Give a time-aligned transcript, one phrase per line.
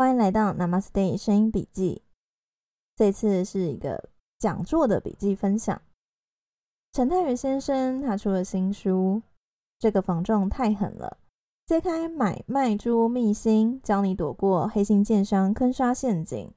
[0.00, 2.00] 欢迎来到 Namaste 声音笔记。
[2.96, 5.82] 这次是一个讲座的笔记分享。
[6.90, 9.20] 陈泰宇先生他出了新书，
[9.78, 11.18] 这个防重太狠了，
[11.66, 16.50] 揭开买卖猪秘辛，教你躲过黑心奸商坑杀陷阱。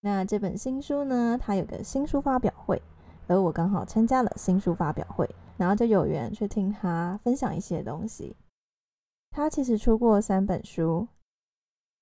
[0.00, 2.82] 那这本新书呢，它有个新书发表会，
[3.28, 5.26] 而我刚好参加了新书发表会，
[5.56, 8.36] 然后就有缘去听他分享一些东西。
[9.30, 11.08] 他其实出过三本书，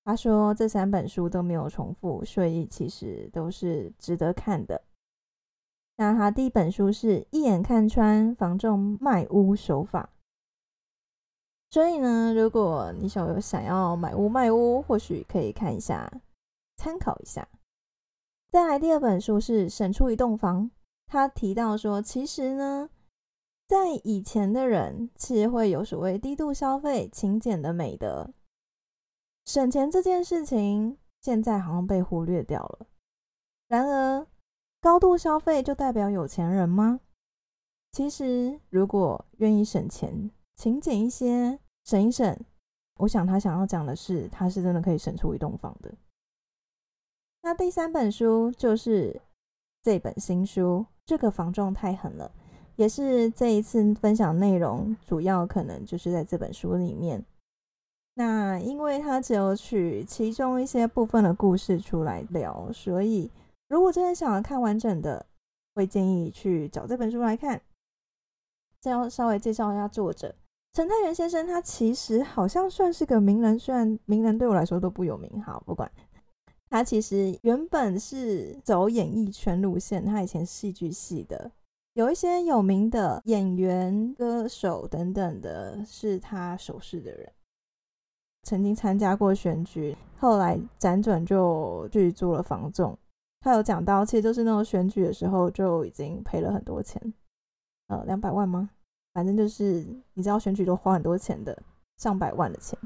[0.03, 4.81] 他说这三本书都没有重复，所以其实都是值得看的。
[5.97, 10.09] 那他第一本书是一眼看穿房仲卖屋手法，
[11.69, 16.11] 所以呢，如果你想有想要买屋卖屋，或许可以看一下，
[16.75, 17.47] 参考一下。
[18.51, 20.71] 再来第二本书是省出一栋房，
[21.07, 22.89] 他提到说，其实呢。
[23.67, 28.33] 在以前的人，其实会有所谓低度消费、勤俭的美德。
[29.45, 32.87] 省钱这件事情，现在好像被忽略掉了。
[33.67, 34.27] 然而，
[34.79, 36.99] 高度消费就代表有钱人吗？
[37.91, 42.37] 其实，如果愿意省钱、勤俭一些，省一省，
[42.99, 45.93] 我想他想要讲的是，他是真的可以省出一栋房的。
[47.41, 49.21] 那第三本书就是
[49.81, 52.31] 这本新书，这个房仲太狠了。
[52.77, 57.25] 也是这一次分享内容，主要可能就是在这本书里面。
[58.15, 63.31] 那因为他只有取其中一些部分的故事出来聊，所以
[63.69, 65.25] 如果真的想要看完整的，
[65.73, 67.61] 会建议去找这本书来看。
[68.79, 70.33] 再要稍微介绍一下作者
[70.73, 75.41] 陈太元先生，他其实好像算是个名人，虽然名人对我来说都不有名。
[75.41, 75.89] 好，不管
[76.69, 81.51] 他其实原本是走演艺圈路线，他以前戏剧系的。
[81.93, 87.31] 有一些有名的演员、歌手等等的，是他熟识的人，
[88.43, 92.97] 曾经参加过选举，后来辗转就去做了房仲。
[93.39, 97.01] 他有讲到，其实就是那种选举的时候就已经赔了很多钱，
[97.87, 98.69] 呃，两百万吗？
[99.13, 101.61] 反正就是你知道选举都花很多钱的，
[101.97, 102.77] 上百万的钱。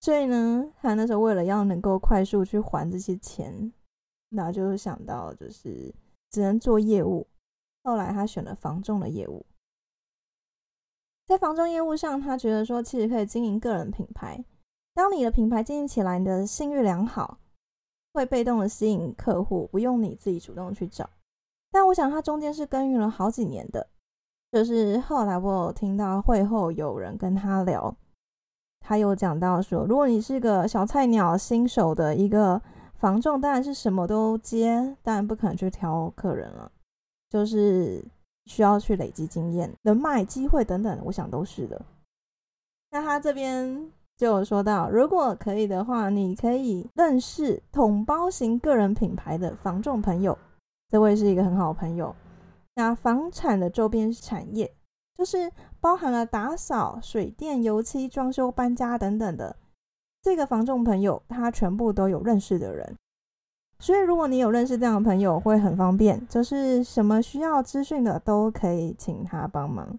[0.00, 3.72] 所以呢，他那时候为了要能够快速去还这些钱，
[4.28, 5.94] 那就想到就是
[6.30, 7.26] 只能做业务。
[7.82, 9.44] 后来他选了房仲的业务，
[11.26, 14.44] 在房仲业务上，他觉得说其实可以经营个人品牌。
[14.94, 17.38] 当你的品牌经营起来，你的信誉良好，
[18.12, 21.10] 会被动的吸引客户，不用你自己主动去找。
[21.70, 23.86] 但我想他中间是耕耘了好几年的，
[24.52, 27.94] 就是后来我有听到会后有人跟他聊，
[28.80, 32.62] 他有讲到说，如果你是个小菜鸟、新手的一个
[32.94, 36.70] 房仲，当然是什么都接，当然不可能去挑客人了。
[37.28, 38.04] 就是
[38.44, 41.84] 需要去累积经验、人脉、机会等等，我想都是的。
[42.90, 50.38] 那他这边就有说到，如果可以的话，你可以认识统包型个人品牌的房仲朋友，
[50.88, 52.14] 这位是一个很好的朋友。
[52.76, 54.72] 那房产的周边产业，
[55.18, 59.56] 就是包含了打扫、水电、油漆、装修、搬家等等的，
[60.22, 62.96] 这个房仲朋友他全部都有认识的人。
[63.80, 69.98] 所以，如果你有认识这样的朋友，会很方便，就是什么需要资讯的都可以请他帮忙。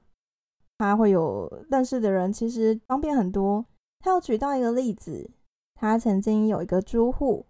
[0.77, 3.65] 他会有认识的人，其实方便很多。
[4.05, 5.31] 他有举到一个例子，
[5.73, 7.43] 他曾经有一个租户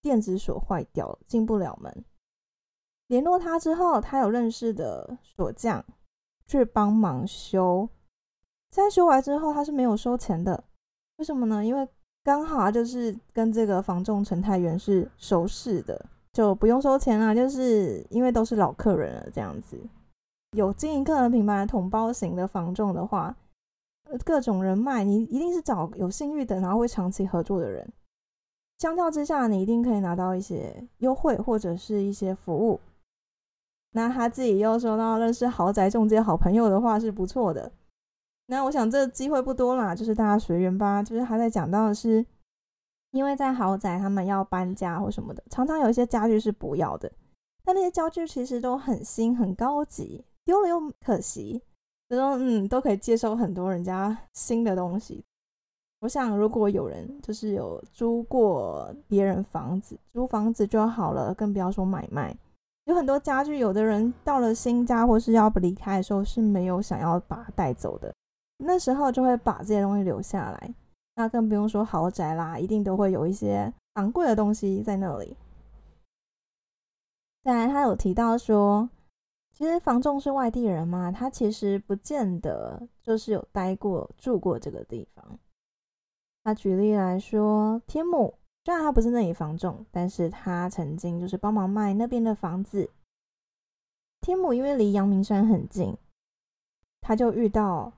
[0.00, 2.02] 电子锁坏掉了，进不了门。
[3.08, 5.84] 联络他之后，他有认识的锁匠
[6.46, 7.86] 去帮忙修。
[8.70, 10.64] 在修完之后，他是没有收钱的。
[11.18, 11.62] 为什么呢？
[11.62, 11.86] 因为
[12.24, 19.78] 刚好啊就是跟这个房仲陈太元是熟识的，就不用收钱啊，就是因为都是老客人了这样子。
[20.52, 23.36] 有经营个人品牌统包型的房仲的话，
[24.24, 27.92] 各种人脉你一定是找有信誉的，然后会长期合作的人。
[28.78, 32.80] 相较之下，你一定可以拿到一些优惠或者是一些服务。
[33.92, 37.72] 那他自己又说到认识豪宅中介好朋友的话是不错的。
[38.46, 41.02] 那我想这机会不多啦，就是大家随缘吧。
[41.02, 42.24] 就是他在讲到的是，
[43.10, 47.10] 因为在豪宅他们要搬家或什么的，常常有一些家具是不要的，
[47.64, 51.62] 但那些家具其实都很新很高级，丢了又可惜，
[52.08, 55.24] 就说嗯都可以接收很多人家新的东西。
[56.00, 62.34] 我想如果有人就是有租过别人房子，租房子就好了，更不要说买卖。
[62.84, 68.14] 有很多家具，有的人到了新家或是要离开的时候是没有想要把它带走的。
[68.58, 70.74] 那时候就会把这些东西留下来，
[71.16, 75.36] 那更不用说豪宅啦，一定都会有一些昂贵的东西在那里。
[77.44, 78.88] 再来，他有提到说，
[79.58, 85.36] 其实房仲是外地人嘛，他其实不见得就是有待过、住过这个地方。
[86.44, 92.88] 他举例来说，天母虽然他不是那里房仲，但是他曾经就是帮忙卖那边的房子。
[94.20, 95.96] 天母因为离阳明山很近，
[97.00, 97.92] 他就遇到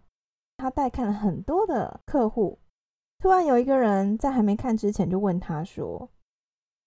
[0.56, 2.58] 他带看了很多的客户。
[3.18, 6.08] 突然有一个人在还没看之前就问他说：“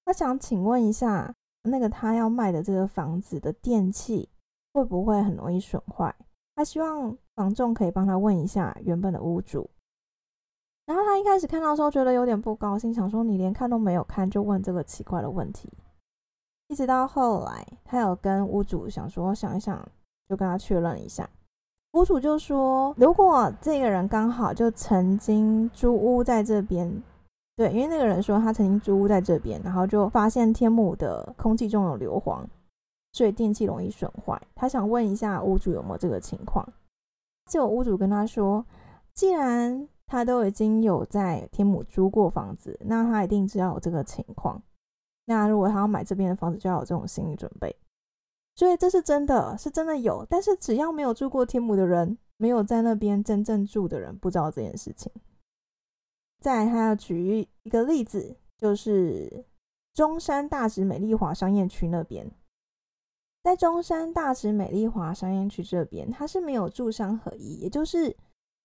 [0.03, 4.29] 他想请问一下，那个他要卖的这个房子的电器
[4.73, 6.13] 会不会很容易损坏？
[6.55, 9.69] 他希望房仲可以帮他问一下原本的屋主。”
[10.85, 15.71] 然后他一开始看到的时候觉得有点不高兴，想说：“你连看都没有看就问这个奇怪的问题。”
[16.67, 19.87] 一直到后来，他有跟屋主想说想一想，
[20.27, 21.29] 就跟他确认一下。
[21.93, 27.03] 屋主就说：“如果这个人刚好就曾经租屋在这边，
[27.55, 32.43] 对，因为那个人说他曾经租屋在这边，然后就发现天母的空气中有硫磺，
[33.13, 34.42] 所以电器容易损坏。
[34.54, 36.68] 他想问一下屋主有没有这个情况。
[37.50, 38.65] 结果屋主跟他说，
[39.13, 44.62] 既然他都已经有在天母租过房子，那他一定知道有这个情况。
[45.25, 47.74] 那如果他要买这边的房子，就要有这种心理准备。”
[48.56, 55.12] 所以这是真的，是真的有，但是只要没有住过天母的人，没有在那边真正住的人，不知道这件事情。
[56.39, 59.44] 再他要举一个例子，就是
[59.94, 62.30] 中山大直美丽华商业区那边，
[63.44, 68.16] 在中山大直美丽华商业区这边，它是没有住商合一，也就是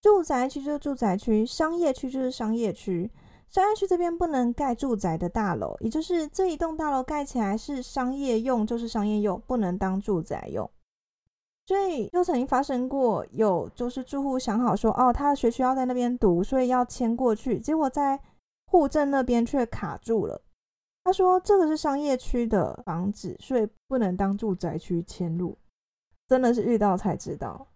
[0.01, 3.11] 住宅区就是住宅区，商业区就是商业区。
[3.49, 10.71] 商业区这边不能盖住宅的大楼，也就是这一栋大楼盖起来是商业用，就是商业用，不能当住宅用。
[11.67, 18.21] 所以就曾经发生过，有就是住户想好说，哦，他的学区要在那边读，所以要迁过去，结果在
[18.67, 20.41] 户政那边却卡住了。
[21.09, 25.57] 他说这个是商业区的房子，所以不能当住宅区迁入。
[26.27, 27.67] 真的是遇到才知道，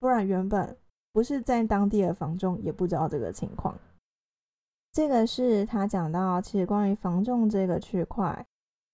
[0.00, 0.74] 不然原本
[1.12, 3.78] 不是在当地的房中也不知道这个情况。
[4.90, 8.42] 这个是他讲到，其实关于房仲这个区块，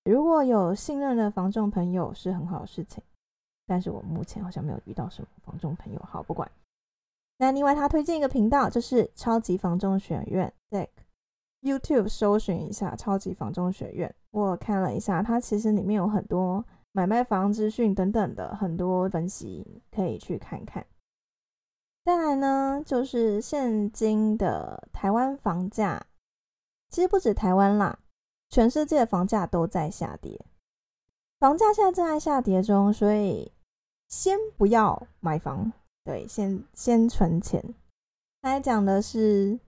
[0.05, 3.00] 如果有信任的房仲朋友是很好的事情。
[3.64, 6.50] 但是我目前好像没有遇到什么房仲朋友，好不管。
[7.38, 10.52] 那另外他推荐一个频道，就是超级房仲学院
[11.65, 14.15] YouTube 搜寻一下超级房中学院。
[14.31, 20.87] 我看了一下，它其实里面有很多买卖房资讯等等的很多分析，可以去看看。
[22.05, 26.05] 再来呢，就是现今的台湾房价，
[26.91, 27.99] 其实不止台湾啦，
[28.51, 30.39] 全世界房价都在下跌。
[31.41, 33.51] 房价现在正在下跌中，所以
[34.09, 35.73] 先不要买房，
[36.05, 37.75] 对，先先存钱。
[38.43, 39.59] 他讲的是，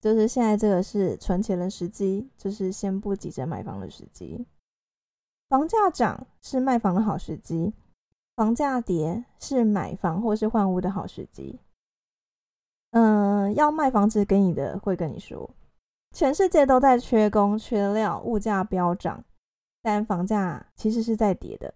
[0.00, 4.46] 就是现在这个是存钱的时机，就是先不急着买房的时机。
[5.48, 7.72] 房价涨是卖房的好时机，
[8.36, 11.58] 房价跌是买房或是换屋的好时机。
[12.90, 15.50] 嗯，要卖房子给你的会跟你说，
[16.14, 19.24] 全世界都在缺工缺料，物价飙涨，
[19.82, 21.74] 但房价其实是在跌的。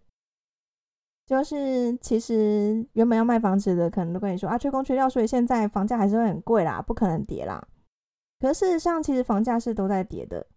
[1.27, 7.67] 就是其实原本要卖房子的，可能都跟你说啊，缺工缺料，所以现在房价还是会很贵啦，不可能跌啦。
[8.43, 10.49] 可事实上，其实房价是都在跌的，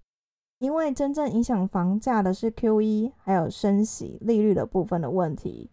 [0.58, 5.70] 因为真正影响房价的是 Q E 还有升息利率的部分的问题。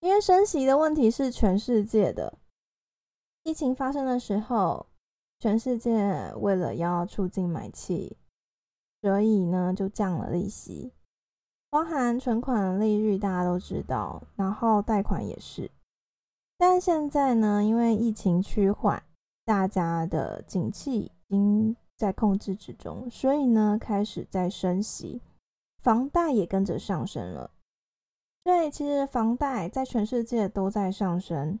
[0.00, 2.38] 因为升息的问题是全世界的。
[3.42, 4.86] 疫情发生的时候，
[5.38, 8.16] 全世界为了要促进买气，
[9.02, 10.94] 所以呢就降了利息，
[11.68, 15.70] 包含存款利率，大家都知道，然后贷款也是。
[16.56, 19.02] 但现在呢，因为疫情趋缓，
[19.46, 25.22] 大家的景气已经在控制之中，所以呢开始在升息，
[25.78, 27.52] 房贷也跟着上升了。
[28.42, 31.58] 所以其实房贷在全世界都在上升。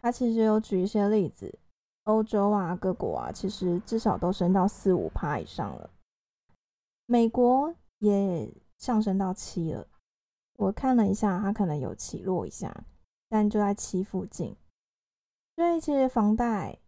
[0.00, 1.58] 他其实有举一些例子，
[2.04, 5.90] 欧洲啊，各国啊，其实至少都升到四五趴以上了。
[7.04, 9.86] 美国也上升到七了。
[10.56, 12.74] 我看了一下，它可能有起落一下，
[13.28, 14.56] 但就在七附近。
[15.60, 16.78] 所以其实房贷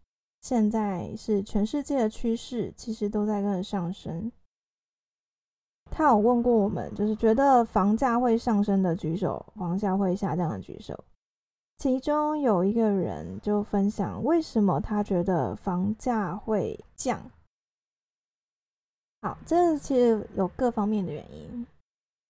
[0.41, 4.31] 现在是全世界的趋势，其实都在跟着上升。
[5.91, 11.05] 他有问过我们，就是觉得房价会上升的举手，房价会下降的举手。
[11.77, 17.29] 其中有一个人就分享为什么他觉得房价会降。
[19.21, 21.67] 好，这其实有各方面的原因，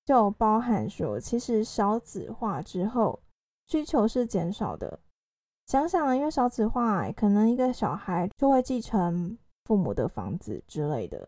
[0.04, 3.18] 就包含说，其实少子化之后
[3.70, 5.00] 需求是减少的。
[5.65, 11.27] 想想，因为少子化，可能一个小孩就会继承父母的房子之类的。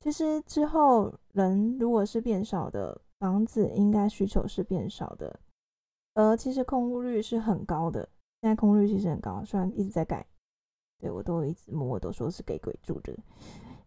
[0.00, 5.40] 其实之后人如果是变少的，房子应该需求是变少的。
[6.14, 8.08] 而，其实空屋率是很高的，
[8.40, 10.26] 现在空屋率其实很高，虽然一直在改，
[10.98, 13.12] 对我都一直默默都说是给鬼住的。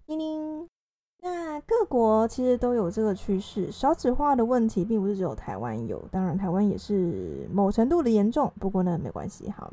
[0.08, 0.68] 嘤嘤，
[1.22, 9.70] 那各国其实都有这个趋势，少子化的问题并不是只有台湾有，当然台湾也是某程度的严重，不过呢没关系，好，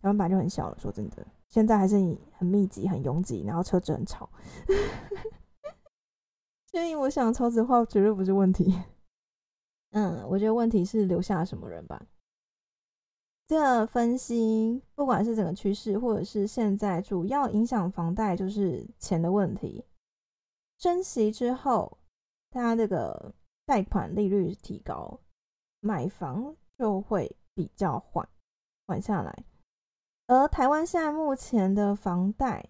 [0.00, 1.96] 台湾本来就很小了，说真的，现在还是
[2.32, 4.28] 很密集、很拥挤，然后车子很吵，
[6.72, 8.74] 所以我想超子化绝对不是问题。
[9.90, 12.02] 嗯，我觉得问题是留下什么人吧。
[13.46, 19.82] 这分析，不管是整个趋势，或者是现在主要影响房贷，就是钱的问题。
[20.78, 21.98] 升息之后，
[22.50, 23.34] 它这个
[23.66, 25.18] 贷款利率提高，
[25.80, 28.28] 买房就会比较缓
[28.86, 29.44] 缓下来。
[30.28, 32.68] 而台湾现在目前的房贷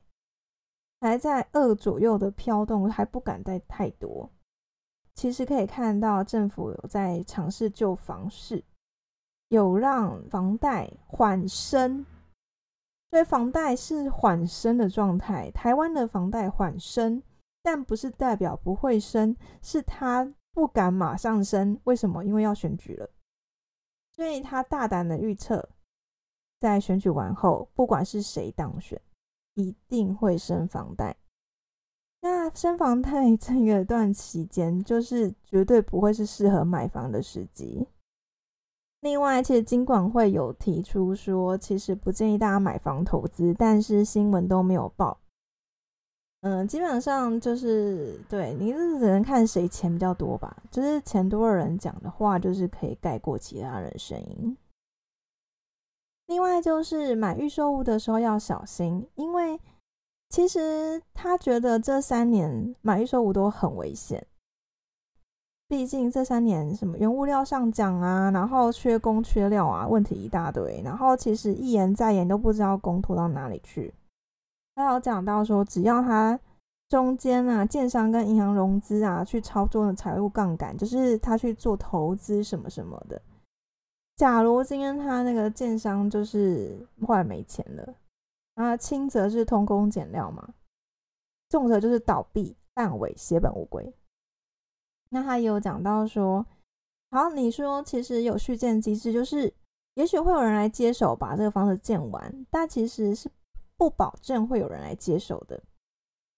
[1.00, 4.30] 还在二左右的飘动，还不敢贷太多。
[5.14, 8.64] 其实可以看到，政府有在尝试救房市，
[9.48, 12.06] 有让房贷缓升，
[13.10, 15.50] 所以房贷是缓升的状态。
[15.50, 17.22] 台湾的房贷缓升。
[17.62, 21.80] 但不是代表不会升，是他不敢马上升。
[21.84, 22.24] 为什么？
[22.24, 23.10] 因为要选举了，
[24.14, 25.68] 所以他大胆的预测，
[26.60, 29.00] 在选举完后，不管是谁当选，
[29.54, 31.16] 一定会升房贷。
[32.20, 37.86] 那升房贷 这一段期间，就是绝对不会是适合买房的时机。
[39.00, 45.20] 另外，其实金管会有提出说，其实不建议大家买房投资，但是新闻都没有报。
[46.40, 54.56] 嗯，基本上就是对你是只能看谁钱比较多吧，就是钱多的人讲的话，就是可以盖过其他人声音。
[56.28, 59.58] 另外就是买预售屋的时候要小心，因为
[60.28, 64.24] 其实他觉得这三年买预售屋都很危险，
[65.66, 73.92] 毕竟这三年什么原物料上涨啊，然后缺工缺料啊，问题一大堆，然后其实一言再言都不知道工拖到哪里去。
[74.78, 76.38] 他有讲到说，只要他
[76.88, 83.20] 中间啊，建商跟银行融资啊，去操作的财务杠杆，就是他去做投资什么什么的。
[84.14, 87.94] 假如今天他那个建商就是后来没钱了，
[88.54, 90.48] 啊，轻则是偷工减料嘛，
[91.48, 93.92] 重则就是倒闭烂尾血本无归。
[95.10, 96.46] 那他也有讲到说，
[97.10, 99.52] 好，你说其实有续建机制，就是
[99.94, 103.28] 也许会有人来接手把这个房子建完，但其实是。
[103.78, 105.62] 不保证会有人来接手的，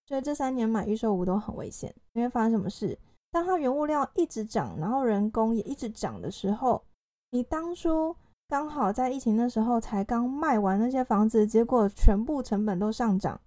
[0.07, 1.93] 所以这三年买预售屋都很危险。
[2.13, 2.97] 因为发生什么事？
[3.33, 6.83] 当它原物料一直涨，然后人工也一直涨的时候，
[7.31, 8.15] 你当初
[8.47, 13.41] 刚好在疫情的时候才刚卖完那些房子，结果全部成本都上涨，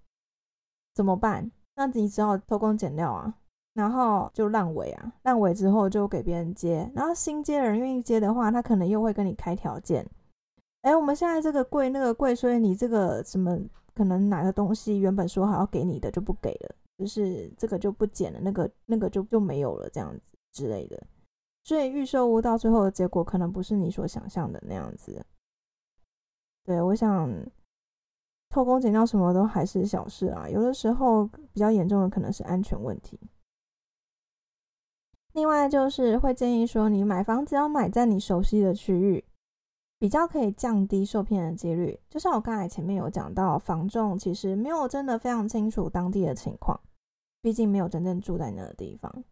[0.94, 1.52] 怎么办？
[1.76, 3.34] 那你只好偷工减料啊，
[3.74, 10.04] 然后就烂尾啊，烂尾之后就给别人接，然后新接的人愿意接的话，他可能又会跟你开条件。
[10.80, 13.56] 哎，我们现在这个贵那个贵，所以你这个什么？
[13.94, 20.20] 可能哪个东西原本说好要给你的就不给了，就是这个就不减了，那个那个就就没有了，这样子
[20.52, 21.00] 之类的。
[21.62, 25.24] 所以预售屋到最后的结果可能不是你所想象的那样子。
[26.64, 27.30] 对，我想
[28.50, 33.18] 偷工减料什么都还是小事啊，有的时候比较严重的可能是安全问题。
[35.32, 39.24] 另外就是会建议说，你买房子要买在你熟悉的区域。
[40.04, 46.78] 比较可以降低受骗的几率，就像我刚才前面有讲到，房仲其实没有真的非常清楚当地的情况，
[47.40, 49.24] 毕竟没有真正住在那个地方。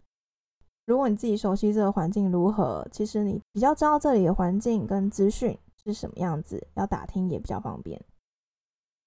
[0.86, 8.00] 如果你自己熟悉这个环境如何，其实你比较知道这里的环境跟资讯是什么样子，要打听也比较方便。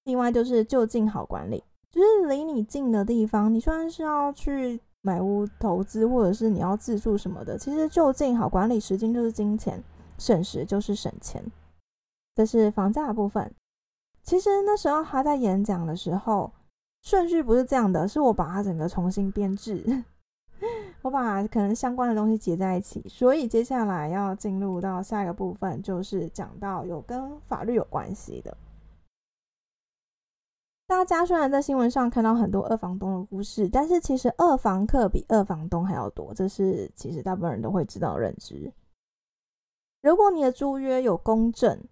[0.04, 9.84] 另外就是就近好管理，就是离你近的地方，你虽然是要去买屋投资，或者是你要自住什么的，其实就近好管理，时间就是金钱。
[10.18, 11.44] 省时就是省钱，
[12.36, 13.54] 这是房价的部分。
[14.24, 16.52] 其实那时候他在演讲的时候，
[17.04, 20.04] 顺序不是这样的，是我把它整个重新编制，
[21.04, 23.08] 我把可能相关的东西结在一起。
[23.08, 28.58] 所以接下来要进入到下一个部分，就是讲到有跟法律有关系的。
[30.88, 38.72] 大家虽然在新闻上看到很多二房东的故事，但是其实二房客比二房东还要多，这是其实大部分人都会知道的认知。
[40.06, 41.84] 如果你的租约有公证，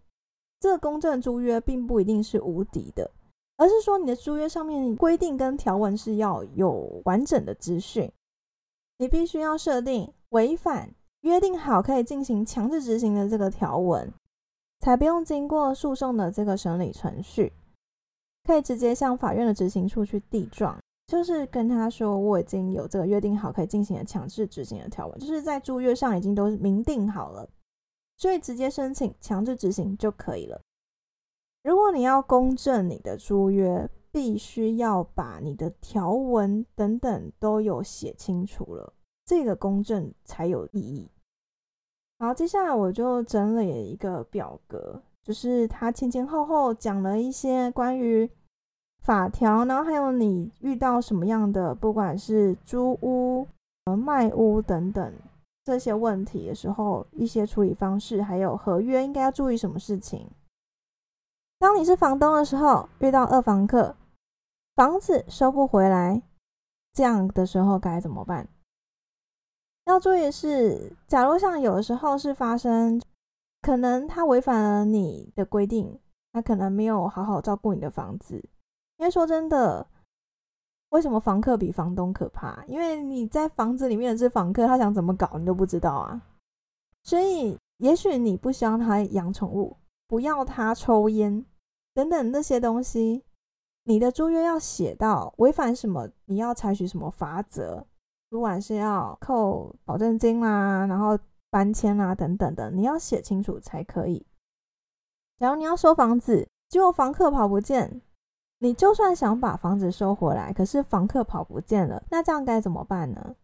[0.60, 3.10] 这个公证租约并不一定是无敌的，
[3.58, 8.12] 而是说你的租约上面规定跟条文是要有完整的资讯。
[9.00, 14.14] 你必须要设定违反约定好可以进行强制执行的这个条文，
[14.82, 17.52] 才不用经过诉讼的这个审理程序，
[18.44, 27.50] 可以直接向法院的执行处去递状，就是跟他说我已经有这个约定好可以进行的强制执行的条文，就是在租约上已经都明定好了。
[28.24, 30.62] 所以直接申请强制执行就可以了。
[31.62, 38.94] 如果你要公证你的租约必须要把你的条文等等都有写清楚了，
[39.26, 41.12] 这个公证才有意义。
[42.18, 48.30] 好，接下来我就整理一个表格，就是他前前后后讲了一些关于
[49.02, 53.46] 法条，然后还有你遇到什么样的，不管是租屋、
[53.84, 55.14] 呃卖屋等等
[55.66, 60.30] 这些问题的时候，一些处理方式，还有合约应该要注意什么事情。
[61.58, 63.96] 当你是房东的时候，遇到二房客，
[64.76, 66.22] 房子收不回来，
[66.92, 68.50] 这样的时候该怎么办？
[69.86, 73.02] 要注意的是，假如像有的时候是发生，
[73.62, 76.00] 可能他违反了你的规定，
[76.34, 78.36] 他可能没有好好照顾你的房子。
[78.98, 79.88] 因为说真的，
[80.94, 82.64] 为什么房客比房东可怕？
[82.68, 86.22] 因为你在房子里面的是房客，他想怎么搞你都不知道啊。
[87.02, 89.76] 所以，也许你不希望他养宠物，
[90.08, 91.44] 不要他抽烟
[91.96, 93.24] 等等那些东西，
[93.86, 97.88] 你的租约要写到违反什么，你要采取什么法则。
[98.30, 101.18] 不管是要扣保证金啦，然后
[101.50, 104.26] 搬迁啦等等的，你要写清楚才可以。
[105.40, 108.02] 假如你要收房子，结果房客跑不见，
[108.64, 113.36] 你就算想把房子收回来，可是房客跑不见了，那这样该怎么办呢？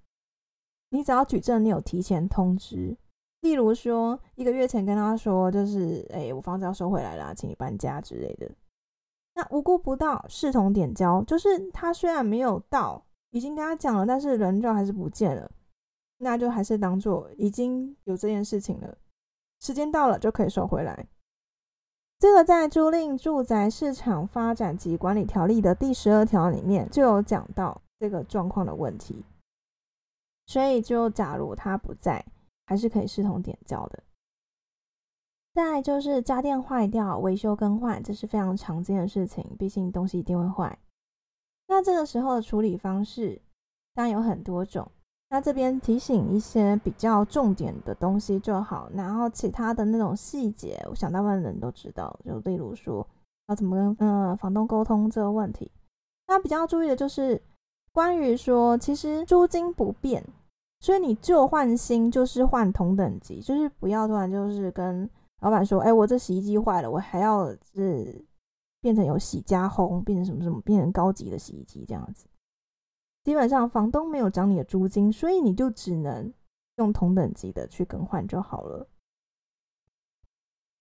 [0.91, 2.95] 你只要举证，你有提前通知，
[3.41, 8.49] 例如说一个月前跟他说，就是哎，我房子要收回来啦，请你搬家之类的。
[9.35, 13.03] 那无故不到，视同点交，就是他虽然没有到。
[13.31, 15.51] 已经跟他讲了，但是人就还是不见了，
[16.17, 18.97] 那就还是当做已经有这件事情了。
[19.59, 21.05] 时间到了就可以收回来。
[22.19, 29.23] 这个在《租赁住宅市场发展及管理条例》的第十二条里面就有讲到这个状况的问题，
[30.45, 32.25] 所以就假如他不在，
[32.65, 34.03] 还是可以视同点交的。
[35.53, 40.77] 再就是家电坏掉，维修更换，这是非常常见的事情，毕竟东西一定会坏。
[41.67, 43.41] 那这个时候的处理方式
[43.93, 44.91] 当然有很多种。
[45.29, 52.19] 那这边提醒一些比较重点的东西就好，然后其他的那种细节，我想大部分人都知道。
[52.25, 53.06] 就例如说
[53.47, 55.71] 要怎么跟嗯房东沟通这个问题。
[56.27, 57.41] 那比较注意的就是
[57.91, 60.23] 关于说，其实租金不变，
[60.80, 65.10] 所以你旧换新就是换同等级，就是不要突然就是跟
[65.41, 68.25] 老板说，哎，我这洗衣机坏了，我还要是。
[68.82, 72.25] 变成有洗加烘，变成什么什么，变成高级的洗衣机这样子。
[73.30, 76.34] 基本上房东没有涨你的租金，所以你就只能
[76.78, 78.88] 用同等级的去更换就好了。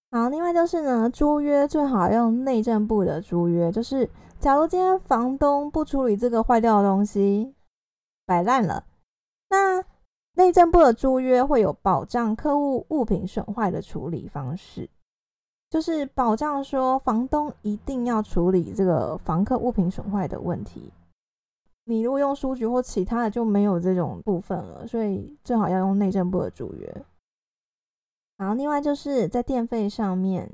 [0.09, 4.09] 好，另外就是呢，租约最好用内政部的租约，就是
[4.39, 7.53] 假如今天房东不处理这个坏掉的东西，
[8.25, 8.83] 摆烂了，
[9.51, 9.85] 那
[10.33, 14.89] 内政部的租约会有保障客户物品损坏的处理方式。
[15.69, 20.91] 就是保障说，房东一定要处理这个房客物品损坏的问题。
[21.89, 24.85] 你如果用书局或其他的，就没有这种部分了。
[24.87, 27.05] 所以最好要用内政部的租约。
[28.37, 30.49] 然后另外就是在电费上面，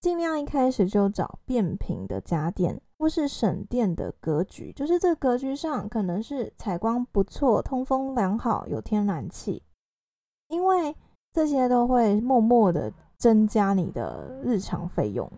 [0.00, 4.72] 尽量一开始就找变频的家电，或是省电的格局。
[4.72, 9.62] 就是这个格局上可能是采光不错、通风良好、有天然气，
[10.48, 10.94] 因为
[11.32, 12.92] 这些都会默默的。
[13.16, 15.30] 增加你的日常费用，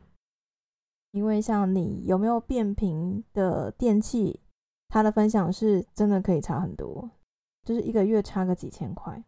[1.12, 4.40] 因为像你有没有变频的电器，
[4.88, 7.10] 他的分享是真的可以差很多，
[7.64, 9.22] 就是一个月差个几千块。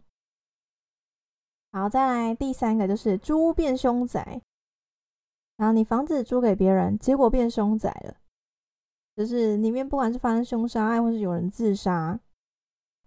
[1.72, 4.40] 好，再来第三个就是租变凶宅，
[5.56, 8.16] 然后你房子租给别人，结果变凶宅了，
[9.16, 12.18] 就是里面不管是发生凶杀案，或是有人自杀，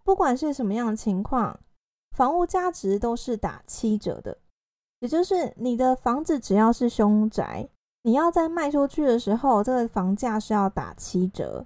[0.04, 1.60] 不管是什么样的情况，
[2.12, 4.38] 房屋价值都是打七折的。
[5.00, 7.68] 也就是你的房子只要是凶宅，
[8.04, 11.66] 你要在卖出去的时候，这个房价是要打七折，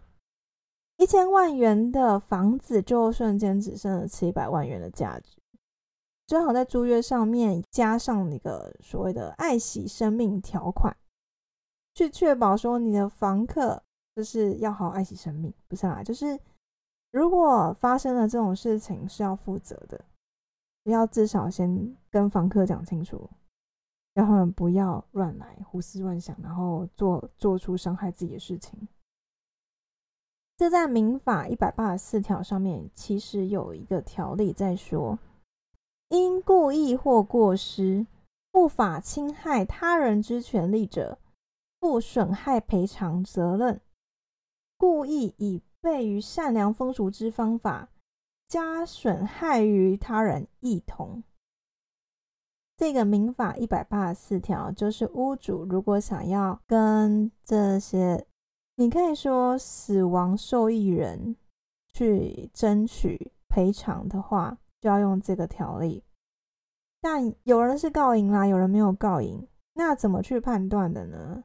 [0.97, 5.37] 一千万元的房子就瞬间只剩了七百万元的价值。
[6.27, 10.95] 最好在租约上面加上那个所谓的爱惜生命条款，
[11.93, 13.83] 去确保说你的房客
[14.15, 16.39] 就是要好好爱惜生命，不是啦，就是
[17.11, 20.03] 如果发生了这种事情是要负责的。
[20.91, 23.27] 要至少先跟房客讲清楚，
[24.13, 28.87] 让他们不要乱来、胡思乱想，然后做做出伤害自己的事情。
[30.57, 35.19] 这在民法一百八十四条上面，其实有一个条例在说，
[36.09, 38.05] 因故意或过失
[38.51, 41.17] 不法侵害他人之权利者，
[41.79, 43.81] 负损害赔偿责任。
[44.77, 47.89] 故意以悖于善良风俗之方法。
[48.47, 51.23] 加损害于他人一同。
[52.77, 58.27] 这个民法一百八十四条，就是屋主如果想要跟这些
[58.75, 61.35] 你可以说死亡受益人
[61.93, 66.03] 去争取赔偿的话，就要用这个条例。
[66.99, 71.43] 但有人是告赢啦，有人没有告赢，那怎么去判断的呢？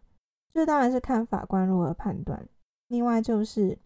[0.53, 2.49] 这当然是看法官如何判断。
[2.89, 3.79] 另外就是，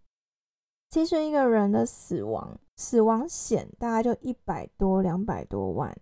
[0.88, 5.94] 其实一个人的死亡，死亡险大概就一百多、两百多万，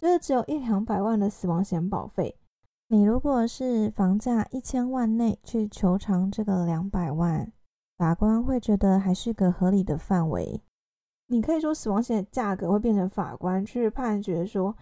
[0.00, 2.36] 就是只有一两百万的死亡险保费。
[2.88, 7.52] 你如果是房价一千万内去求偿这个两百万，
[7.98, 10.62] 法官会觉得还是个合理的范围。
[11.26, 14.76] 你可以说死亡险的价格会变成法官去判决说，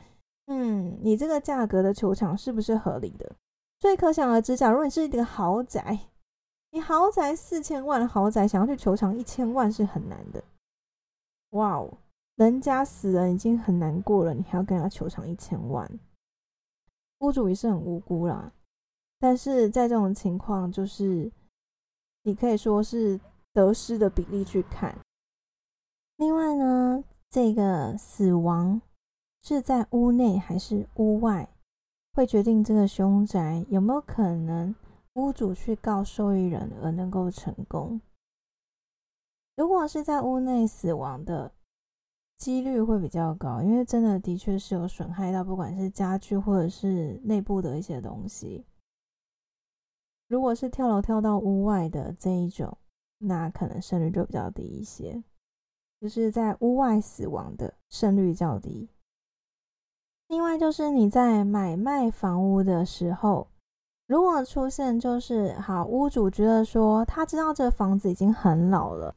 [0.48, 3.34] 嗯，你这个价格的求偿是不是合理的？
[3.80, 5.98] 所以可想而知，假如你是一个豪宅，
[6.72, 10.44] 你豪宅四千万豪宅，想要去求偿一千万是很难的。
[11.52, 11.90] 哇哦，
[12.36, 15.90] 人家死人已经很难过了，你还要跟他求偿一千万，
[17.24, 18.52] 屋主也是很无辜啦。
[19.18, 21.32] 但是在这种情况，就是
[22.22, 23.18] 你可以说是
[23.54, 24.94] 得失的比例去看。
[26.16, 28.82] 另外呢，这个死亡
[29.42, 31.48] 是在屋内还是屋外？
[32.12, 34.72] 会决定这个凶宅有没有可能
[35.14, 38.00] 屋主去告受益人而能够成功。
[39.56, 41.52] 如果是在屋内死亡的
[42.36, 48.64] 几率会比较高，因为真的的确是有损害到不管是家具或者是内部的一些东西。
[50.28, 52.76] 如果是跳楼跳到屋外的这一种，
[53.18, 55.22] 那可能胜率就比较低一些，
[56.00, 58.88] 就是在屋外死亡的胜率较低。
[60.28, 63.46] 另外就是你在买卖房屋的时候，
[64.06, 69.14] 如果出现就是好屋主觉得说他知道这房子已经很老了，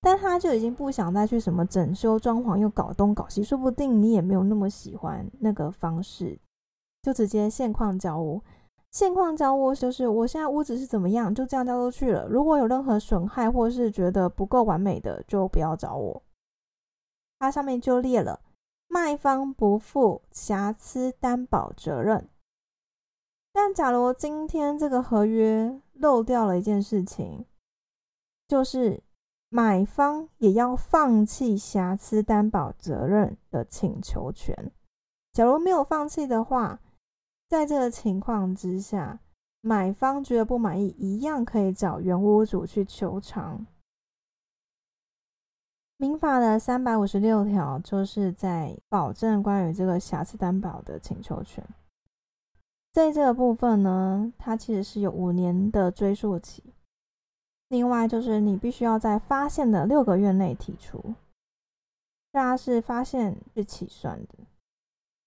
[0.00, 6.38] 但他就已经不想再去什么整修装潢又搞东搞西，说不定你也没有那么喜欢那个方式，
[7.02, 8.42] 就直接现况交屋。
[8.90, 12.26] 现况交屋就是我现在屋子是怎么样，就这样交出去了。
[12.26, 16.22] 如果有任何损害或是觉得不够完美的，就不要找我。
[17.38, 18.40] 它上面就列了。
[18.90, 22.26] 卖方不负瑕疵担保责任，
[23.52, 27.44] 但假如今天这个合约漏掉了一件事情，
[28.48, 29.02] 就是
[29.50, 34.70] 买方也要放弃瑕疵担保责任的请求权。
[35.32, 36.80] 假如没有放弃的话，
[37.48, 39.20] 在这个情况之下，
[39.62, 43.66] 买方觉得不满意，一样可以找原屋主去求偿。
[45.96, 51.66] 民法的三百五十六条就是在保证关于这个瑕疵担保的请求权，
[52.92, 56.62] 在这个部分呢，它其实是有五年的追溯期。
[57.68, 61.14] 另外就是你必须要在发现的六个月内提出，
[62.32, 64.34] 大家是发现日起算的。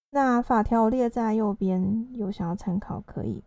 [0.10, 3.44] 那法条列在右边，有想要参考可以。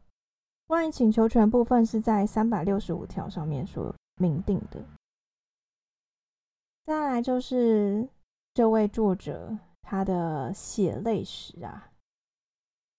[0.66, 4.82] 关于请求权部分是在三百六十五条上面所明定的。
[6.86, 8.08] 再来就是
[8.54, 11.90] 这位作者他的血泪史啊，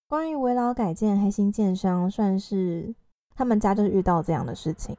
[0.07, 2.93] 关于围老改建黑心建商，算是
[3.33, 4.95] 他们家就是遇到这样的事情，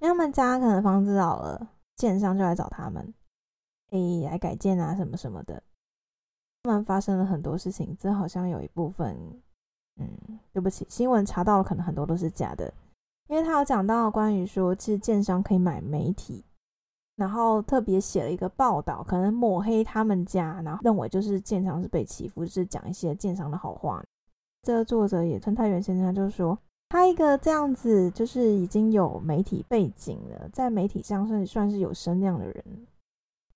[0.00, 3.14] 因为他们家可能房子老了，建商就来找他们，
[3.90, 3.98] 哎，
[4.30, 5.62] 来改建啊什么什么的，
[6.62, 9.16] 他们发生了很多事情，这好像有一部分，
[10.00, 12.72] 嗯，对不起，新闻查到了，可能很多都是假的，
[13.28, 16.44] 因为他有讲到关于说，其实建商可以买媒体。
[17.16, 24.04] 然后特别写了一个报道，可能抹黑他们家，然后认为就是建商是被欺负，是讲一些建商的好话。
[24.60, 32.86] 这个作者也称太原先生他就说，他一个这样子就是已经有媒体背景了，在媒体上算算是有声量的人，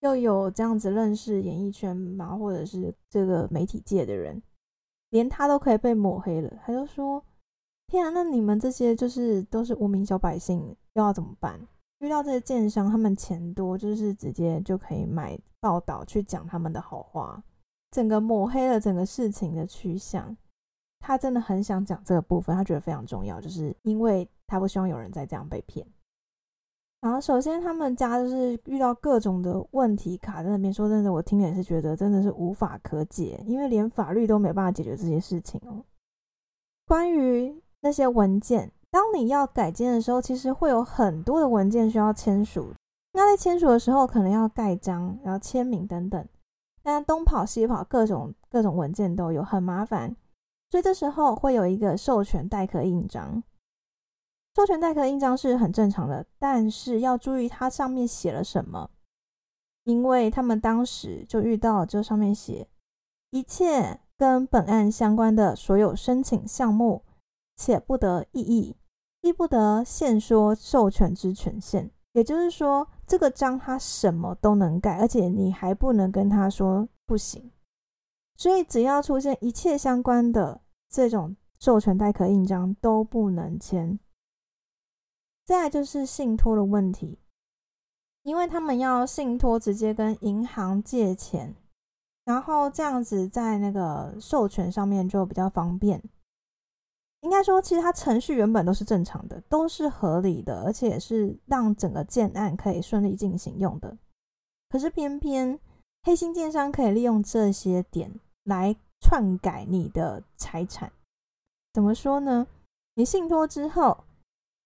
[0.01, 4.43] 又有这样子认识演艺圈嘛，或者是这个媒体界的人，
[5.11, 6.53] 连他都可以被抹黑了。
[6.65, 7.25] 他就说
[7.87, 10.59] ：“天啊，那你们这些就是都是无名小百姓，
[10.95, 11.61] 又要怎么办？”
[12.01, 17.43] 遇到这些建商，他们钱多，就是直接就可以买报道去讲他们的好话，
[17.93, 20.37] 整个抹黑了整个事情的趋向。
[21.01, 25.85] 他真的很想讲这个部分，他觉得非常重要，就是因为他不希望有人再这样被骗。
[27.01, 35.83] 然后，首先他们家就是遇到各种的问题卡在那边，说真的，我听也是觉得真的是无法可解，因为连法律都没办法解决这些事情哦。
[36.87, 38.71] 关于那些文件。
[38.93, 42.75] 当你要改建的时候，其实会有很多的文件需要签署。
[43.13, 46.27] 那在签署的时候，可能要盖章，然后签名等等。
[46.83, 50.17] 但东跑西跑，各种各种文件都有，很麻烦。
[50.71, 53.43] 所以这时候会有一个授权代刻印章。
[54.57, 58.91] 授权代刻印章是很正常的，但是要注意它上面写了什么，
[59.85, 62.69] 因为他们当时就遇到这上面写
[63.31, 67.03] 一切跟本案相关的所有申请项目。
[67.57, 68.75] 且不得异议，
[69.21, 71.91] 亦不得限说授权之权限。
[72.13, 77.51] 也就是说，这个章他什么都能盖，而且你还不能跟他说不行。
[78.41, 84.01] 所以，只要出现一切相关的这种授权代可印章都不能签。
[85.45, 87.19] 再就是信托的问题，
[88.23, 91.55] 因为他们要信托直接跟银行借钱，
[92.25, 96.03] 然后这样子在那个授权上面就比较方便。
[97.21, 103.99] 应该说，其实它程序原本都是正常的，都是合理的，而且是让整个建案可以顺利进行用的。
[104.71, 105.61] 可是偏偏
[106.05, 110.93] 黑心建商可以利用这些点来篡改你的财产。
[111.73, 112.47] 怎么说呢？
[112.95, 114.05] 你信托之后，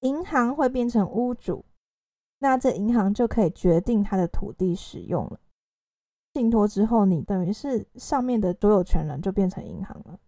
[0.01, 1.65] 银行会变成屋主，
[2.39, 5.39] 那这银行就可以决定他的土地使用了。
[6.33, 10.19] 信托之后，你等于是上面的所有权人就变成银行了。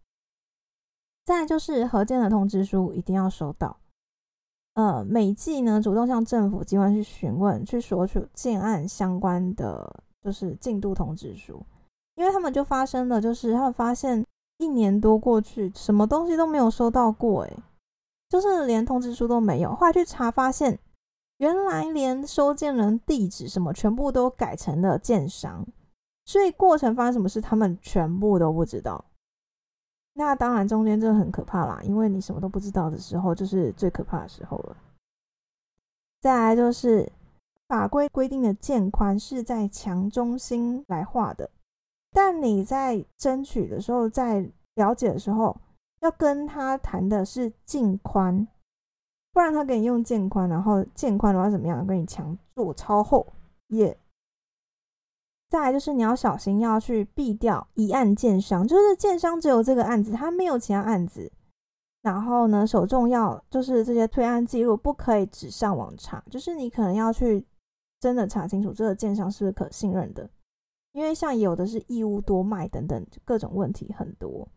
[1.24, 3.76] 再就是核建的通知书一定要收到，
[4.74, 11.66] 呃，每季呢主动向政府机关去询问，去索取建案相关的就是进度通知书，
[12.16, 14.24] 因为他们就发生了，就是他们发现
[14.58, 17.56] 一年多过去，什么东西都没有收到过，诶，
[18.28, 19.74] 就是连通知书都没有。
[19.74, 20.78] 后来去查发现，
[21.36, 25.66] 原来连收件人地址什么全部都改成了建商，
[26.24, 29.04] 所以过程发生什么事，他们全部都不知道。
[30.14, 34.76] 那当然，中间这个很可怕啦，因为你什么都不知道的时候，就是最可怕的时候了。
[36.22, 37.12] 再来就是
[37.68, 41.50] 法规规定的建宽是在墙中心来画的，
[42.16, 45.54] 但你在争取的时候，在了解的时候，
[46.00, 48.48] 要跟他谈的是净宽，
[49.34, 51.86] 不然他给你用建宽，然后建宽的话怎么样？
[51.86, 53.34] 跟你强做超厚
[53.66, 53.94] 也。
[55.50, 61.30] 再来就是你要小心，要去避掉一案建商，就是建商只有这个案子，他没有其他案子。
[62.00, 67.46] 然后呢，首重要就是这些推案记录不可以只上网查，就是你可能要去
[68.00, 70.30] 真的查清楚这个建商是不是可信任的，
[70.96, 74.48] 因为像有的是义务多卖等等，各种问题很多。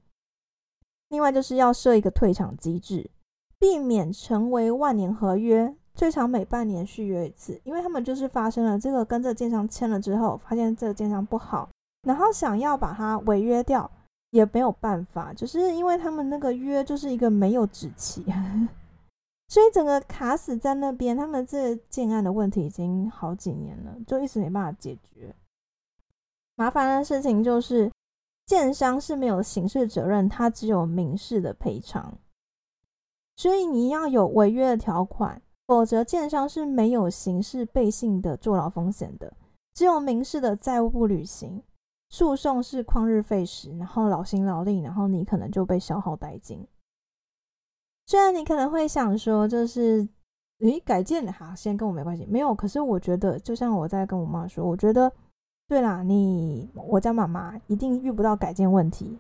[1.09, 3.11] 另外就是要设一个退场机制，
[3.59, 5.75] 避免成为万年合约。
[5.93, 11.69] 最长每半年续约一次，因为他们就是发生了这个跟这个建商签了之后，发现这个建商不好，
[12.07, 13.91] 然后想要把它违约掉
[14.29, 18.23] 也没有办法，就是因为他们那个约就是一个没有止期，
[19.49, 21.17] 所以整个卡死在那边。
[21.17, 25.35] 他们这建案的问题已经好几年了，就一直没办法解决。
[26.59, 27.89] 麻烦的事情就是
[28.45, 32.17] 建商是没有刑事责任，他只有民事的赔偿，
[33.37, 35.41] 所以你要有违约的条款。
[35.65, 39.31] 否则，建商是没有刑事背信的坐牢风险的，
[39.73, 41.63] 只有民事的债务不履行，
[42.09, 46.67] 诉讼是旷日费时，然后劳心劳力，然后你可能就被消耗殆尽。
[48.07, 50.05] 虽然你可能会想说，就是
[50.59, 52.53] 诶改建好，先跟我没关系，没有。
[52.53, 55.09] 可是我觉得，就像我在跟我妈说，我觉得
[55.69, 59.17] 对啦，你我家妈妈一定遇不到改建问题，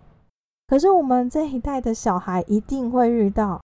[0.67, 3.61] 可是我们这一代的小孩一定会遇到。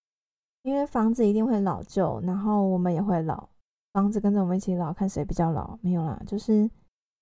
[0.62, 3.48] 因为房子一定会老旧，然后我们也会老，
[3.93, 5.78] 房子跟着我们一起老，看谁比较老。
[5.80, 6.67] 没有啦，就是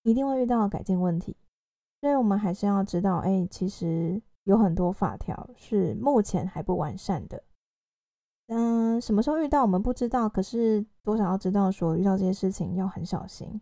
[0.03, 1.35] 一定会遇到改建问题，
[1.99, 7.43] 所以我们还是要知道，哎，其实有很多法条是目前还不完善的。
[8.47, 13.59] 嗯，什么时候遇到我们不知道，可是多少要知道，说遇到这些事情要很小心。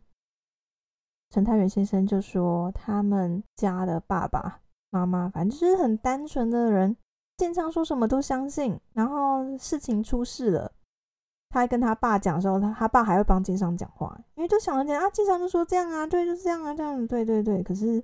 [1.31, 6.95] 陈太元先生就说，他们家的爸爸妈妈，反正就是很单纯的人。
[7.37, 10.71] 建昌说什么都相信，然后事情出事了，
[11.49, 17.63] 他还跟他爸讲的时候，他他爸还会帮建昌讲话，因为就想着讲啊，建昌就说这样啊，对，就是这样啊，这样，对对对。
[17.63, 18.03] 可是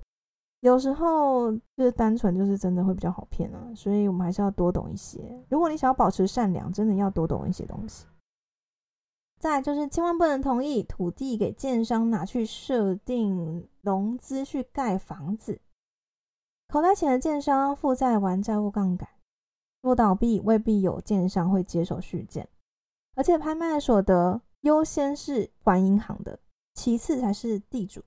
[0.60, 5.20] 有时候就是单纯就是真的会比较好骗啊，所以我们还是要多懂一些。
[5.50, 8.06] 如果你想要保持善良，真的要多懂一些东西。
[9.38, 15.60] 再就是千万不能同意土地给建商拿去设定融资去盖房子，
[16.68, 19.08] 口袋钱的建商负债完债务杠杆。
[19.80, 22.48] 若倒闭，未必有建商会接手续建，
[23.14, 26.40] 而且拍卖所得优先是还银行的，
[26.74, 28.02] 其次才是地主。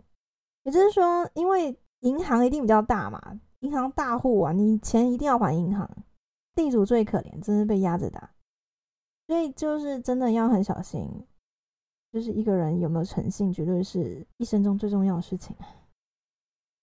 [0.64, 5.90] 也就是说，因为银行一定比较大嘛，银行大户啊，你钱一定要还银行。
[6.54, 8.30] 地主最可怜，真是被压着打。
[9.32, 11.10] 所以就是真的要很小心，
[12.12, 15.56] 就是一个人有没有诚信，绝对是一生中最重要的事情。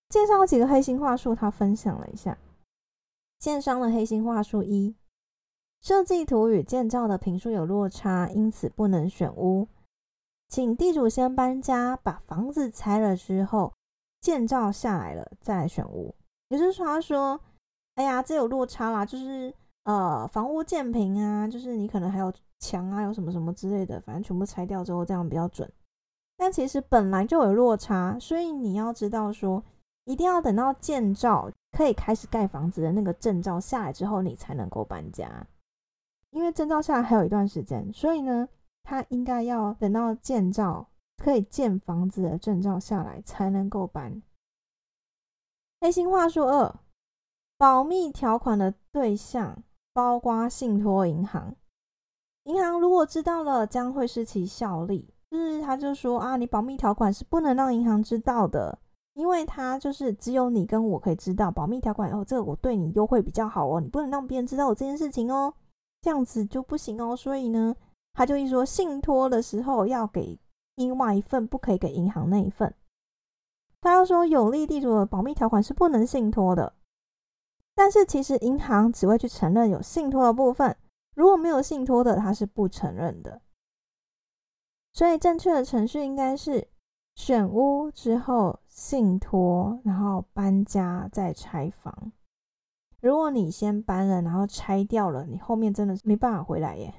[0.08, 2.38] 介绍几个黑心话术，他分享了一下。
[3.38, 4.96] 建商的黑心话术一：
[5.82, 9.68] 设计图与建造的评数有落差，因此不能选屋。
[10.48, 13.74] 请地主先搬家，把房子拆了之后，
[14.22, 16.14] 建造下来了再选屋。
[16.48, 17.38] 也就是说，他说
[17.96, 19.54] ：“哎呀，这有落差啦，就是
[19.88, 25.72] 呃房屋建平啊，就是你可能还有墙啊，有什么什么之类的，反正全部拆掉之后，这样比较准。
[26.36, 29.64] 但其实本来就有落差，所以你要知道说，
[30.04, 35.46] 一定要等到建造可以开始盖房子的那个证照下来之后，你才能够搬家。
[36.32, 38.46] 因为证照下来还有一段时间，所以呢，
[38.82, 44.20] 他应该要等到建造可以建房子的证照下来才能够搬。
[45.80, 46.74] 黑心话术二：
[47.56, 49.62] 保密条款的对象
[49.98, 51.52] 包括信托银行。
[52.44, 55.12] 银行如果知道了，将会失其效力。
[55.28, 58.78] 就是他就说啊，你保密条款是不能让银行知道的，
[59.14, 65.52] 因为他就是只有你跟我可以知道保密条款哦，这个我对你优惠比较好哦，你不能让别人知道我这件事情哦，
[66.00, 67.16] 这样子就不行哦。
[67.16, 67.74] 所以呢，
[68.12, 70.38] 他就一说信托的时候要给
[70.76, 72.72] 另外一份，不可以给银行那一份。
[73.80, 76.72] 他要说有利地主的保密条款是不能信托的，
[77.78, 80.76] 但是其实银行只会去承认有信托的部分，
[81.14, 83.40] 如果没有信托的，他是不承认的。
[84.92, 86.66] 所以正确的程序应该是
[87.14, 92.10] 选屋之后信托，然后搬家再拆房。
[93.00, 96.92] 如果你先搬了，然后拆掉了，你后面真的是没办法回来耶。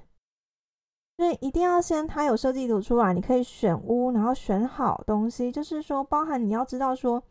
[1.17, 7.21] 所以一定要先他有设计图出来，你可以选屋，然后选好东西，就是说包含你要知道说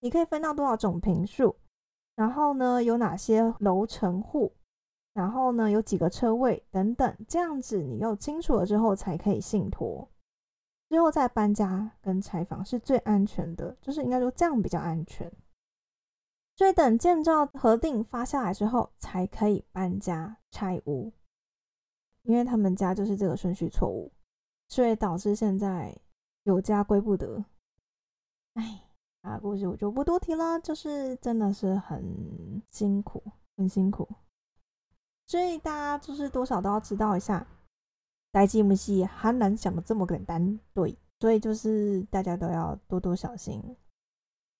[0.00, 1.56] 你可以分到多少种平数，
[2.18, 4.52] 然后呢有哪些楼层户，
[5.12, 10.08] 然后呢有几个车位等等，这样子你又清楚了之后才可以信托。
[10.88, 15.32] 之后再搬家跟拆房是最安全的，就是应该说这样比较安全。
[16.56, 21.12] 所以等建造核定发下来之后，才可以搬家拆屋。
[22.24, 24.12] 因为他们家就是这个顺序错误，
[24.66, 25.96] 所以导致现在
[26.42, 27.44] 有家归不得。
[28.54, 28.87] 哎，
[29.22, 33.22] 啊，故事我就不多提了，就是真的是很辛苦，
[33.56, 34.08] 很辛苦。
[35.26, 37.46] 所以大家就是多少都要知道一下。
[38.30, 43.60] 代际不是很难想的这么简单，对，所以就是大家都要多多小心，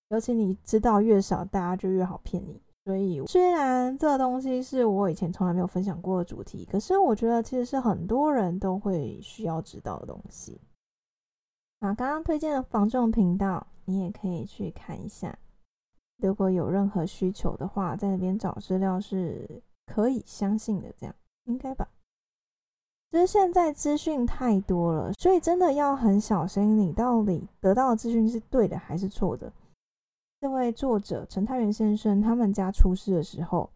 [0.09, 2.61] 尤其你知道越少，大家就越好骗你。
[2.87, 10.59] 所以虽然这个东西是我以前从来没有分享过的主题，可是我觉得其实是很多人都会需要知道的东西。
[11.81, 15.39] 啊，刚刚推荐的防重频道，你也可以去看一下。
[16.17, 21.15] 如果有任何需求的话，在那边找资料是可以相信的，这样
[21.45, 21.89] 应该吧。
[23.13, 29.53] 其实现在资讯太多了，所以真的要很小心，你到底得到的资讯是对的还是错的。
[30.41, 33.71] 这位作者陈太元先生他们家出事的时候，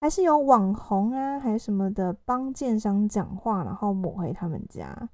[0.00, 5.08] 还是有网红啊，还是什么的帮建商讲话，然后抹黑他们家。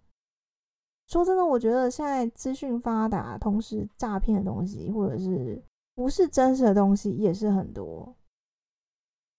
[1.08, 5.62] 说真的，我觉得现在资讯发达，同时诈骗的东西或者是
[5.94, 8.14] 不是真实的东西也是很多。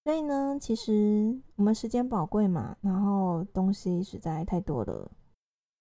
[0.05, 5.11] 所以呢，其实我们时间宝贵嘛，然后东西实在太多了，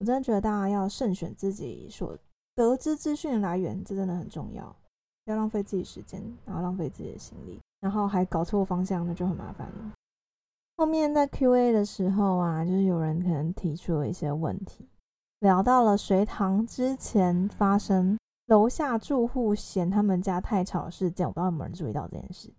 [0.00, 2.18] 我真的觉得大家要慎选自己所
[2.56, 4.74] 得知资讯的来源，这真的很重要，
[5.24, 9.92] 不要浪费自己时间，然后浪费自己的心力，然后还搞错方向，那就很麻烦了。
[10.76, 14.84] 后面在 Q&A 的时候啊，就是有人可能提出了一些问题，
[15.40, 22.52] 聊到了隋唐之前发生楼下住户嫌他们家太吵事件，我不知道有没有人注意到这件事。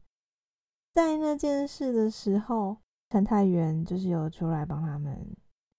[0.93, 2.77] 在那件事的时候，
[3.09, 5.25] 陈太元就是有出来帮他们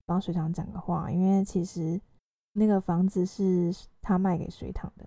[0.07, 2.01] 帮水塘讲个话，因为其实
[2.53, 5.07] 那个房子是他卖给水塘的。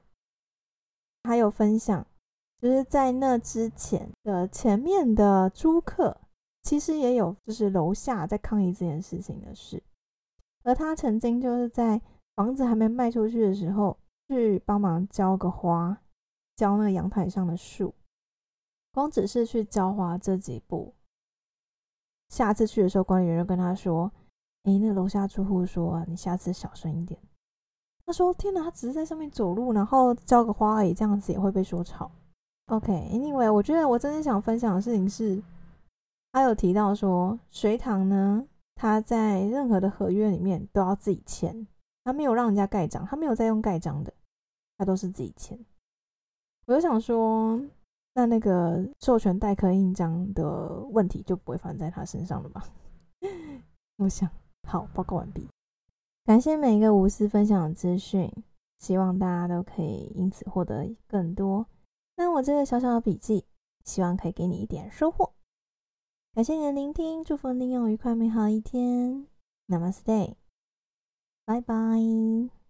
[1.23, 2.05] 还有分享，
[2.59, 6.15] 就是在那之前的前面的租客，
[6.61, 9.81] 其实也有就是楼下在抗议这件事情的事，
[10.63, 12.01] 而他曾经就是在
[12.35, 13.97] 房子还没卖出去的时候，
[14.27, 16.01] 去帮忙浇个花，
[16.55, 17.93] 浇那个阳台上的树。
[18.93, 20.93] 光只是去浇花这几步，
[22.29, 24.11] 下次去的时候，管理员就跟他说
[24.63, 27.19] ：“哎，那楼下住户说你下次小声一点。”
[28.05, 32.11] 他说：“天哪，他只是在上面走路，然后浇个花而已，这样子也会被说吵。”
[32.67, 35.41] OK，Anyway，我觉得我真正想分享的事情是，
[36.33, 41.67] 他有提到说，水塘呢，他在任何的合约里面都要自己签，
[42.03, 44.13] 他没有让人家盖章，他没有在用盖章的，
[44.77, 45.59] 他都是自己签。
[46.65, 47.61] 我就想说。
[48.13, 52.61] 那那个授权代刻印章的问题就不会发生在他身上了吧？
[53.95, 54.29] 我想，
[54.67, 55.47] 好，报告完毕。
[56.25, 58.29] 感谢每一个无私分享的资讯，
[58.79, 61.65] 希望大家都可以因此获得更多。
[62.17, 63.45] 那我这个小小的笔记，
[63.85, 65.31] 希望可以给你一点收获。
[66.33, 69.27] 感谢你的聆听，祝福你有愉快美好一天。
[69.67, 70.35] Namaste，
[71.43, 72.60] 拜拜。